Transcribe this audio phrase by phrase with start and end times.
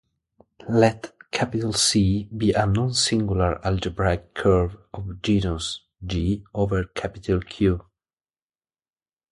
[0.67, 1.11] Let
[1.75, 7.85] "C" be a non-singular algebraic curve of genus "g" over Q.